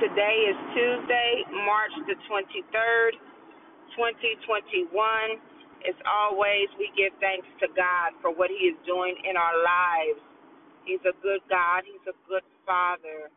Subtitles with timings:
[0.00, 3.20] Today is Tuesday, March the 23rd,
[3.92, 4.88] 2021.
[5.84, 10.24] As always, we give thanks to God for what He is doing in our lives.
[10.88, 13.28] He's a good God, He's a good Father,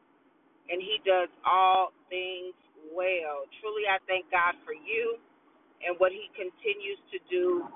[0.72, 2.56] and He does all things
[2.96, 3.44] well.
[3.60, 5.20] Truly, I thank God for you
[5.84, 7.68] and what He continues to do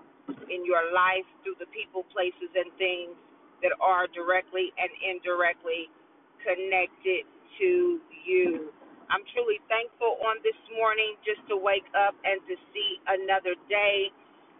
[0.48, 3.20] in your life through the people, places, and things
[3.60, 5.92] that are directly and indirectly
[6.40, 7.28] connected
[7.60, 8.72] to you.
[9.12, 14.12] I'm truly thankful on this morning just to wake up and to see another day.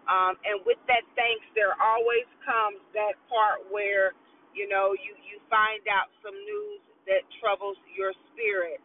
[0.08, 4.16] Um, and with that thanks, there always comes that part where,
[4.56, 8.80] you know, you, you find out some news that troubles your spirit.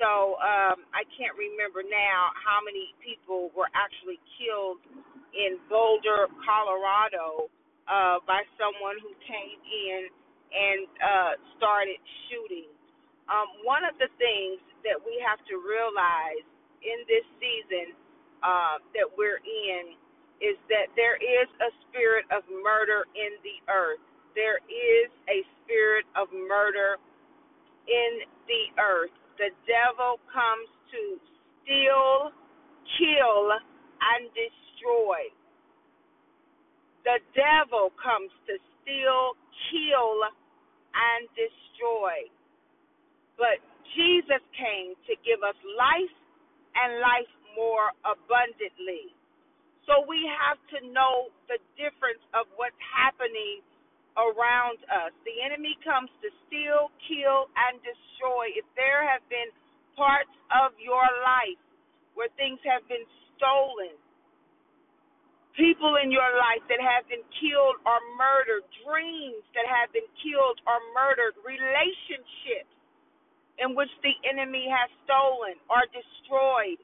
[0.00, 4.82] So um, I can't remember now how many people were actually killed
[5.34, 7.48] in Boulder, Colorado,
[7.86, 10.00] uh, by someone who came in
[10.54, 11.98] and uh, started
[12.30, 12.70] shooting.
[13.28, 16.44] Um, one of the things that we have to realize
[16.84, 17.96] in this season
[18.44, 19.96] uh, that we're in
[20.44, 24.02] is that there is a spirit of murder in the earth.
[24.36, 27.00] There is a spirit of murder
[27.88, 28.12] in
[28.44, 29.14] the earth.
[29.40, 31.00] The devil comes to
[31.64, 32.34] steal,
[32.98, 35.32] kill, and destroy.
[37.04, 39.36] The devil comes to steal,
[39.72, 40.14] kill,
[40.92, 42.28] and destroy.
[43.36, 43.58] But
[43.94, 46.16] Jesus came to give us life
[46.74, 49.14] and life more abundantly.
[49.86, 53.60] So we have to know the difference of what's happening
[54.16, 55.12] around us.
[55.26, 58.54] The enemy comes to steal, kill, and destroy.
[58.56, 59.50] If there have been
[59.94, 61.60] parts of your life
[62.18, 63.04] where things have been
[63.36, 63.94] stolen,
[65.54, 70.58] people in your life that have been killed or murdered, dreams that have been killed
[70.66, 72.73] or murdered, relationships
[73.58, 76.80] in which the enemy has stolen or destroyed.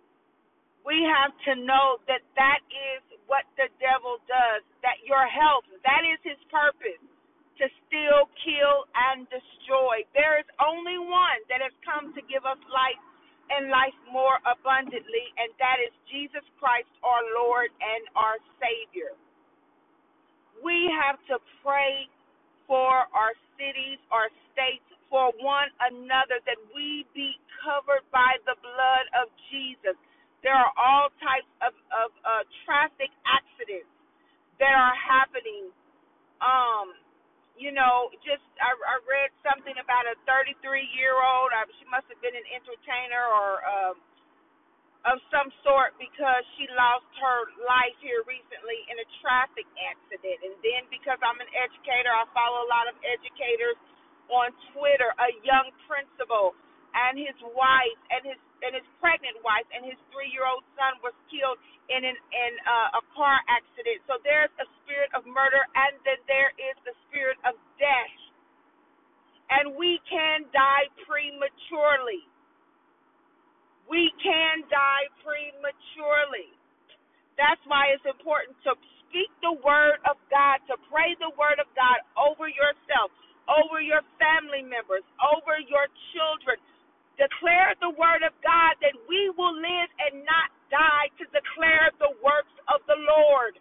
[0.86, 6.03] We have to know that that is what the devil does, that your health, that
[6.03, 7.03] is his purpose
[7.60, 10.03] to steal, kill, and destroy.
[10.16, 13.02] There is only one that has come to give us life
[13.52, 19.12] and life more abundantly, and that is Jesus Christ, our Lord and our Savior.
[20.64, 22.08] We have to pray
[22.66, 29.06] for our cities, our states, for one another, that we be covered by the blood
[29.19, 29.98] of Jesus.
[30.41, 33.91] There are all types of, of uh, traffic accidents
[34.62, 35.69] that are happening.
[36.41, 36.97] Um,
[37.60, 40.56] you know, just I, I read something about a 33
[40.97, 41.53] year old.
[41.53, 43.97] I, she must have been an entertainer or um,
[45.09, 50.41] of some sort because she lost her life here recently in a traffic accident.
[50.44, 53.81] And then because I'm an educator, I follow a lot of educators
[54.30, 56.54] on Twitter a young principal
[56.94, 60.98] and his wife and his and his pregnant wife and his three year old son
[61.02, 61.58] was killed
[61.91, 64.02] in an in uh, a car accident.
[64.06, 68.16] So there's a spirit of murder and then there is the spirit of death.
[69.50, 72.22] And we can die prematurely.
[73.90, 76.54] We can die prematurely.
[77.34, 81.66] That's why it's important to speak the word of God, to pray the word of
[81.74, 83.10] God over yourself,
[83.50, 86.59] over your family members, over your children.
[87.19, 92.15] Declare the word of God that we will live and not die to declare the
[92.25, 93.59] works of the Lord.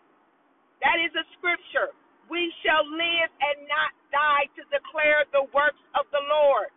[0.83, 1.93] That is a scripture.
[2.31, 6.69] We shall live and not die to declare the works of the Lord.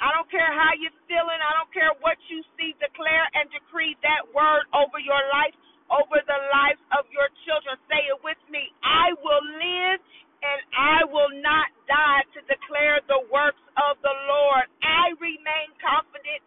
[0.00, 1.40] I don't care how you're feeling.
[1.42, 2.72] I don't care what you see.
[2.80, 5.56] Declare and decree that word over your life,
[5.92, 7.76] over the lives of your children.
[7.90, 8.72] Say it with me.
[8.86, 10.00] I will live
[10.42, 14.66] and I will not die to declare the works of the Lord.
[14.82, 16.42] I remain confident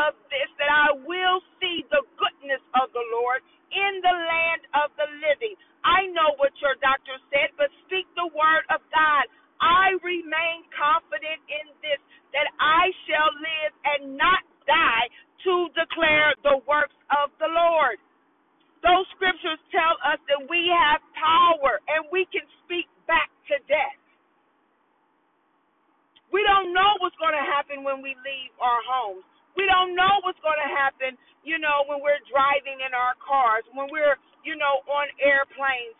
[0.00, 4.94] of this that I will see the goodness of the Lord in the land of
[4.96, 5.58] the living.
[5.84, 9.28] I know what your doctor said, but speak the word of God.
[9.60, 12.00] I remain confident in this
[12.34, 15.08] that I shall live and not die
[15.46, 18.00] to declare the works of the Lord.
[18.84, 23.98] Those scriptures tell us that we have power and we can speak back to death.
[26.34, 29.22] We don't know what's going to happen when we leave our homes.
[29.54, 31.14] We don't know what's going to happen,
[31.46, 35.94] you know, when we're driving in our cars, when we're, you know, on airplanes,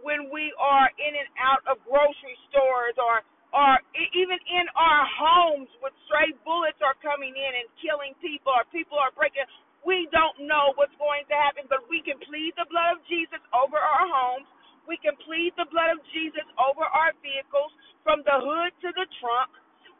[0.00, 3.78] when we are in and out of grocery stores or or
[4.18, 8.98] even in our homes with stray bullets are coming in and killing people or people
[8.98, 9.46] are breaking
[9.86, 13.38] we don't know what's going to happen but we can plead the blood of Jesus
[13.54, 14.48] over our homes
[14.88, 17.72] we can plead the blood of Jesus over our vehicles
[18.04, 19.50] from the hood to the trunk.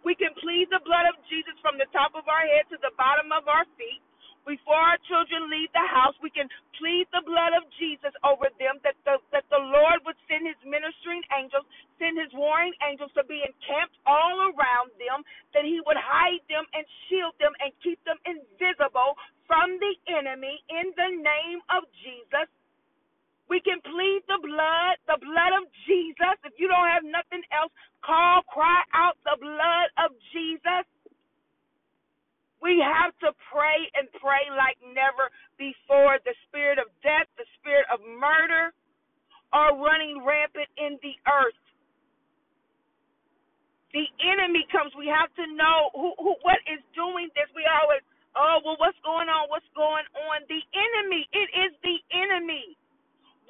[0.05, 2.93] We can plead the blood of Jesus from the top of our head to the
[2.97, 4.01] bottom of our feet.
[4.45, 6.49] Before our children leave the house, we can
[6.81, 10.57] plead the blood of Jesus over them that the, that the Lord would send his
[10.65, 11.65] ministering angels,
[11.97, 15.25] send his warring angels to be encamped all around them,
[15.57, 19.17] that he would hide them and shield them and keep them invisible
[19.49, 22.49] from the enemy in the name of Jesus.
[23.55, 26.35] We can plead the blood, the blood of Jesus.
[26.43, 27.71] If you don't have nothing else,
[28.03, 30.83] call, cry out the blood of Jesus.
[32.59, 36.19] We have to pray and pray like never before.
[36.27, 38.75] The spirit of death, the spirit of murder
[39.55, 41.61] are running rampant in the earth.
[43.95, 44.91] The enemy comes.
[44.99, 47.47] We have to know who, who what is doing this.
[47.55, 48.03] We always,
[48.35, 49.47] oh, well, what's going on?
[49.47, 50.43] What's going on?
[50.51, 51.31] The enemy.
[51.31, 52.75] It is the enemy.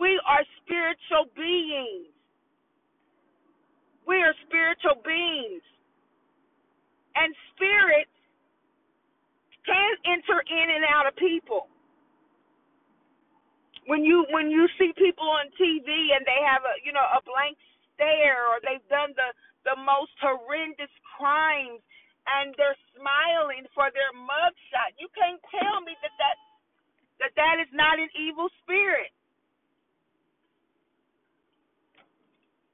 [0.00, 2.10] We are spiritual beings.
[4.06, 5.62] We are spiritual beings.
[7.16, 8.10] And spirits
[9.64, 11.68] can enter in and out of people.
[13.86, 15.52] When you when you see people on
[15.84, 17.60] TV and they have a you know a blank
[17.94, 19.30] stare or they've done the
[19.68, 21.80] the most horrendous crimes
[22.24, 26.36] and they're smiling for their mugshot, you can't tell me that that
[27.20, 29.12] that that is not an evil spirit.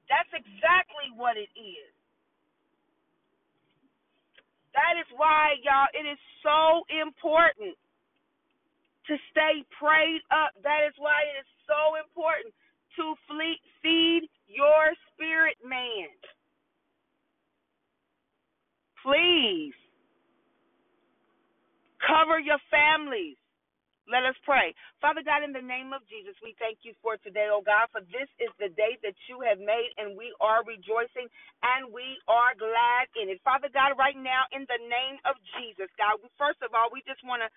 [0.07, 1.91] That's exactly what it is.
[4.75, 7.75] That is why, y'all, it is so important
[9.07, 10.55] to stay prayed up.
[10.63, 12.55] That is why it is so important
[12.97, 13.15] to
[13.83, 16.09] feed your spirit man.
[19.03, 19.73] Please
[22.03, 23.37] cover your families.
[24.09, 24.73] Let us pray.
[24.97, 28.01] Father God, in the name of Jesus, we thank you for today, oh God, for
[28.09, 31.29] this is the day that you have made, and we are rejoicing
[31.61, 33.39] and we are glad in it.
[33.45, 37.21] Father God, right now, in the name of Jesus, God, first of all, we just
[37.23, 37.49] want to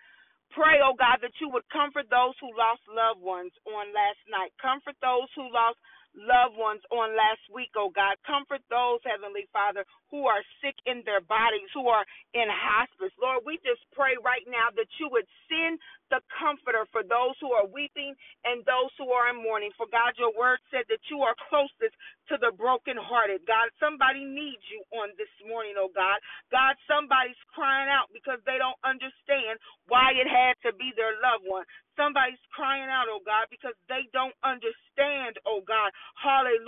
[0.53, 4.53] pray, oh God, that you would comfort those who lost loved ones on last night.
[4.61, 5.79] Comfort those who lost
[6.17, 8.17] loved ones on last week, oh God.
[8.27, 13.15] Comfort those, Heavenly Father, who are sick in their bodies, who are in hospice.
[13.21, 15.79] Lord, we just pray right now that you would send
[16.11, 18.15] the comforter for those who are weeping
[18.45, 19.73] and those who are in mourning.
[19.79, 21.95] For God, your word said that you are closest
[22.31, 23.47] to the brokenhearted.
[23.49, 26.21] God, somebody needs you on this morning, oh God.
[26.53, 29.59] God, somebody's crying out because they don't understand
[29.89, 31.65] why it had to be their loved one.
[31.97, 34.77] Somebody's crying out, oh God, because they don't understand,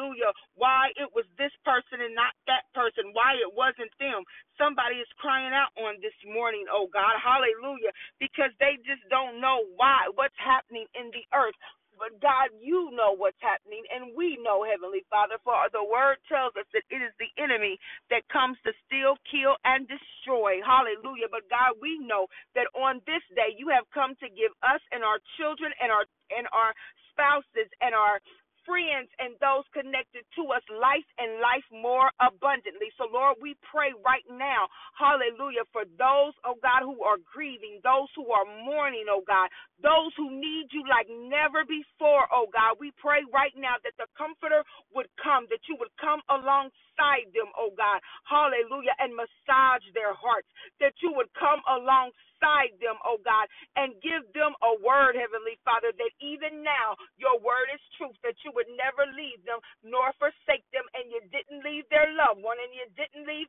[0.07, 4.23] hallelujah, why it was this person and not that person, why it wasn't them.
[4.59, 9.65] Somebody is crying out on this morning, oh God, hallelujah, because they just don't know
[9.77, 11.57] why, what's happening in the earth.
[11.99, 16.53] But God, you know what's happening, and we know, Heavenly Father, for the word tells
[16.55, 17.81] us that it is the enemy
[18.13, 20.61] that comes to steal, kill, and destroy.
[20.61, 21.33] Hallelujah.
[21.33, 25.03] But God, we know that on this day you have come to give us and
[25.03, 26.05] our children and our
[26.37, 26.77] and our
[27.15, 28.21] spouses and our
[28.67, 32.91] friends and those connected to us life and life more abundantly.
[32.99, 34.69] So, Lord, we pray right now,
[34.99, 39.49] hallelujah, for those, oh God, who are grieving, those who are mourning, oh God,
[39.83, 42.77] those who need you like never before, oh God.
[42.83, 47.51] We pray right now that the Comforter would come, that you would come alongside them,
[47.57, 50.49] oh God, hallelujah, and massage their hearts,
[50.83, 52.15] that you would come alongside
[52.47, 57.39] beside them, oh God, and give them a word, Heavenly Father, that even now your
[57.43, 61.65] word is truth, that you would never leave them nor forsake them, and you didn't
[61.67, 63.49] leave their loved one, and you didn't leave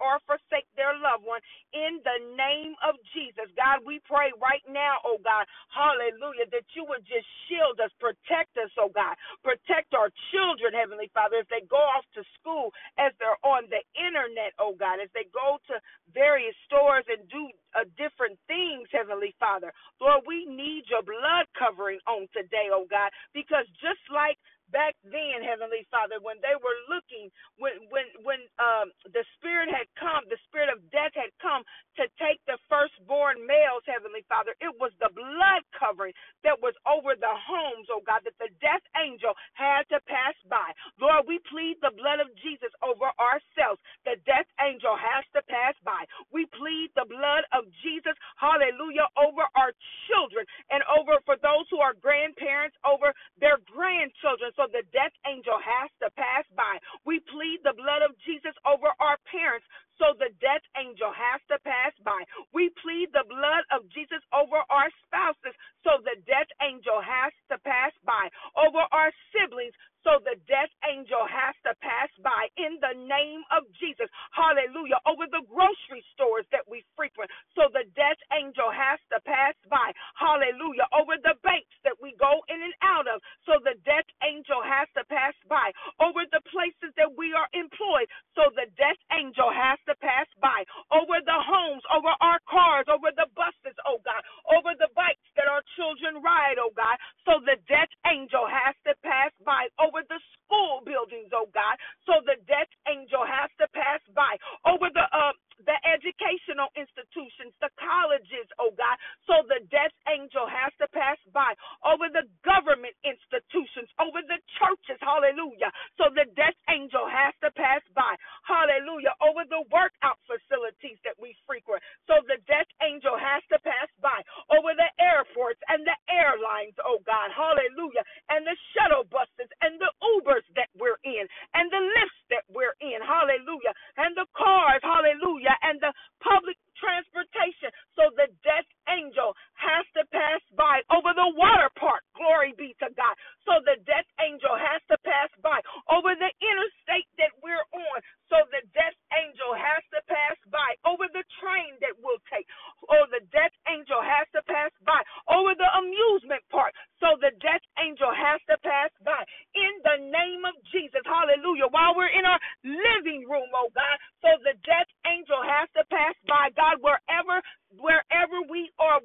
[0.00, 1.40] or forsake their loved one.
[1.74, 6.86] In the name of Jesus, God, we pray right now, oh God, hallelujah, that you
[6.86, 11.64] would just shield us, protect us, oh God, protect our children, Heavenly Father, as they
[11.66, 15.78] go off to school, as they're on the internet, oh God, as they go to
[16.12, 19.72] various stores and do a different things, Heavenly Father.
[20.00, 24.38] Lord, we need your blood covering on today, oh God, because just like
[24.72, 29.86] back then, Heavenly Father, when they were looking, when when when um, the Spirit had
[29.98, 31.62] come, the Spirit of death had come
[31.98, 34.54] to take the firstborn males, Heavenly Father.
[34.62, 36.14] It was the blood covering
[36.46, 40.70] that was over the homes, oh God, that the death angel had to pass by.
[41.00, 43.80] Lord, we plead the blood of Jesus over ourselves.
[44.06, 45.24] The death angel has
[45.60, 46.08] pass by.
[46.32, 49.72] We plead the blood of Jesus, hallelujah, over our
[50.08, 55.60] children and over for those who are grandparents, over their grandchildren so the death angel
[55.60, 56.80] has to pass by.
[57.04, 59.66] We plead the blood of Jesus over our parents
[60.00, 62.22] so the death angel has to pass by.
[62.54, 67.58] We plead the blood of Jesus over our spouses, so the death angel has to
[67.64, 68.28] pass by.
[68.56, 69.74] Over our siblings,
[70.06, 74.08] so the death angel has to pass by in the name of Jesus.
[74.32, 74.96] Hallelujah.
[75.04, 79.92] Over the grocery stores that we frequent, so the death angel has to pass by.
[80.16, 80.88] Hallelujah.
[80.96, 84.88] Over the banks that we go in and out of, so the death angel has
[84.96, 85.70] to pass by.
[86.00, 90.64] Over the places that we are employed, so the death angel has to pass by.
[90.90, 95.46] Over the homes, over our cars, over the buses, oh God, over the bikes that
[95.46, 96.96] our children ride, God,
[97.26, 99.68] so the death angel has to pass by.
[99.78, 101.76] Over over the school buildings, oh God.
[102.06, 104.36] So the death angel has to pass by
[104.66, 105.32] over the uh,
[105.66, 108.96] the educational institutions, the colleges, oh God.
[109.28, 111.52] So the death angel has to pass by
[111.84, 115.68] over the government institutions, over the churches, hallelujah.
[116.00, 118.16] So the death angel has to pass by,
[118.48, 121.82] hallelujah, over the workout facilities that we frequent.
[122.08, 124.20] So the death angel has to pass by
[124.52, 129.92] over the airports and the airlines, oh God, hallelujah, and the shuttle buses and the
[130.02, 135.54] Ubers that we're in and the Lyfts that we're in, hallelujah, and the cars, hallelujah,
[135.64, 137.70] and the public transportation.
[137.96, 142.02] So the death angel has to pass by over the water park.
[142.16, 143.14] Glory be to God.
[143.46, 145.60] So the death angel has to pass by
[145.90, 147.98] over the interstate that we're on.
[148.32, 152.46] So the death angel has to pass by over the train that we'll take.
[152.88, 155.00] Or the death angel has to pass by
[155.32, 156.72] over the amusement park.
[157.02, 159.22] So the death angel has to pass by
[159.56, 161.02] in the name of Jesus.
[161.06, 161.68] Hallelujah.
[161.72, 163.96] While we're in our living room, oh God.
[164.22, 166.50] So the death angel has to pass by.
[166.56, 167.40] God, wherever
[167.76, 169.02] wherever we are,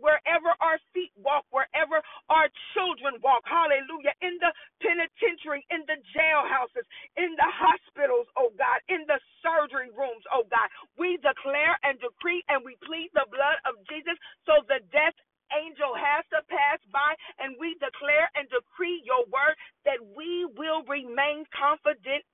[0.00, 6.86] wherever our feet walk, wherever our children walk, hallelujah, in the penitentiary, in the jailhouses,
[7.16, 12.44] in the hospitals, oh God, in the surgery rooms, oh God, we declare and decree
[12.48, 15.16] and we plead the blood of Jesus so the death
[15.54, 20.84] angel has to pass by, and we declare and decree your word that we will
[20.88, 22.24] remain confident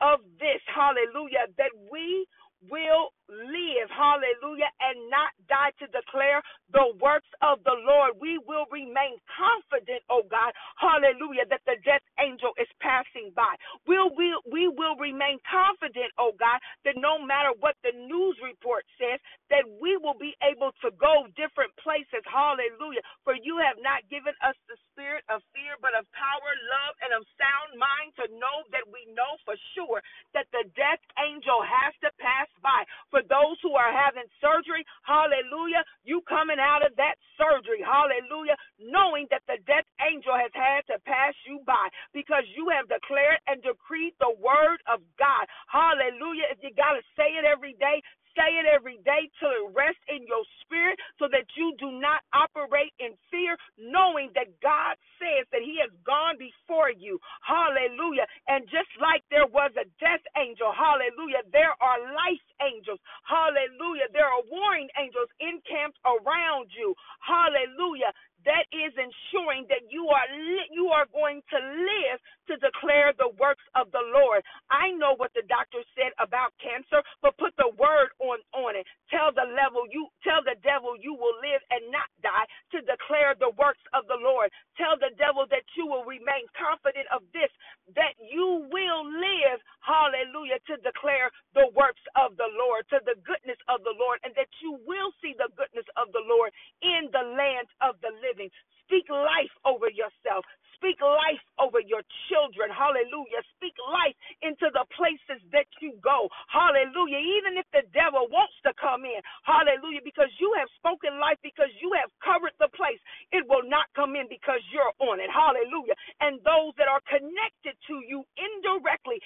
[0.00, 2.26] of this, hallelujah, that we
[2.70, 6.42] will live, hallelujah, and not die to declare
[6.72, 8.18] the works of the Lord.
[8.20, 10.50] We will remain confident, oh God,
[10.82, 13.54] hallelujah, that the death angel is passing by.
[13.86, 18.82] We'll, we, we will remain confident, oh God, that no matter what the news report
[18.98, 19.22] says,
[19.54, 23.04] that we will be able to go different places, hallelujah.
[23.22, 27.12] For you have not given us the spirit of fear, but of power, love, and
[27.14, 30.02] of sound mind to know that we know for sure
[30.34, 32.84] that the death angel has to pass by.
[33.12, 39.30] For those who are having surgery, hallelujah, you coming out of that surgery, hallelujah, knowing
[39.30, 43.62] that the death angel has had to pass you by because you have declared and
[43.62, 45.46] decreed the word of God.
[45.70, 46.50] Hallelujah.
[46.52, 48.02] If you got to say it every day,
[48.36, 52.22] say it every day till it rests in your spirit so that you do not
[52.34, 57.18] operate in fear, knowing that God says that He has gone before you.
[57.42, 58.26] Hallelujah.
[58.48, 63.00] And just like there was a death angel, hallelujah, there are life angels.
[63.26, 64.10] Hallelujah.
[64.12, 66.94] There are warring angels encamped around you.
[67.24, 68.12] Hallelujah
[68.44, 72.18] that is ensuring that you are li- you are going to live
[72.52, 74.44] to declare the works of the Lord.
[74.70, 78.86] I know what the doctor said about cancer, but put the word on on it.
[79.10, 82.46] Tell the level you tell the devil you will live and not die
[82.76, 84.52] to declare the works of the Lord.
[84.76, 87.50] Tell the devil that you will remain confident of this
[87.96, 93.60] that you will live, hallelujah, to declare the works of the Lord, to the goodness
[93.68, 96.52] of the Lord, and that you will see the goodness of the Lord
[96.82, 98.50] in the land of the living.
[98.86, 100.44] Speak life over yourself.
[100.76, 102.70] Speak life over your children.
[102.70, 103.42] Hallelujah.
[103.56, 104.14] Speak life
[104.44, 106.28] into the places that you go.
[106.52, 107.18] Hallelujah.
[107.20, 109.20] Even if the devil wants to come in.
[109.42, 110.04] Hallelujah.
[110.04, 113.00] Because you have spoken life, because you have covered the place,
[113.32, 115.32] it will not come in because you're on it.
[115.32, 115.96] Hallelujah.
[116.22, 119.18] And those that are connected to you indirectly,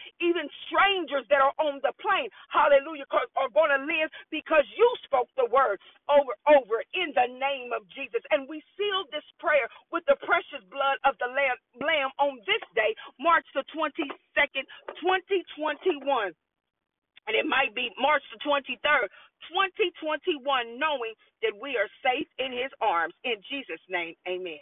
[0.82, 3.06] strangers that are on the plane, hallelujah,
[3.38, 5.78] are going to live because you spoke the word
[6.10, 8.22] over over in the name of Jesus.
[8.34, 12.38] And we seal this prayer with the precious blood of the Lamb lamb, lamb on
[12.46, 14.64] this day, March the 22nd,
[15.00, 16.32] 2021.
[17.28, 19.08] And it might be March the 23rd,
[19.48, 20.42] 2021,
[20.78, 23.14] knowing that we are safe in his arms.
[23.24, 24.60] In Jesus' name, amen.